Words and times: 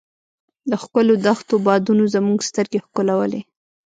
د 0.69 0.71
ښکلو 0.83 1.13
دښتو 1.25 1.55
بادونو 1.65 2.03
زموږ 2.15 2.39
سترګې 2.49 2.79
ښکلولې. 2.85 3.41